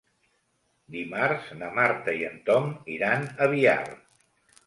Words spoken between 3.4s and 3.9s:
a Biar.